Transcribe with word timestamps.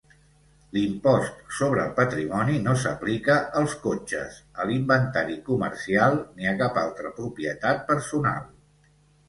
L'impost 0.75 1.43
sobre 1.57 1.83
el 1.83 1.91
patrimoni 1.99 2.61
no 2.69 2.73
s'aplica 2.85 3.37
als 3.61 3.77
cotxes, 3.85 4.41
a 4.63 4.67
l'inventari 4.71 5.39
comercial 5.53 6.19
ni 6.41 6.53
a 6.55 6.57
cap 6.65 6.83
altra 6.87 7.15
propietat 7.23 7.89
personal. 7.95 8.53